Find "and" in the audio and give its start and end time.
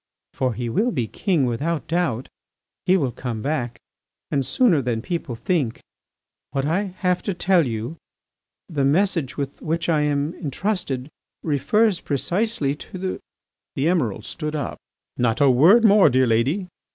4.31-4.43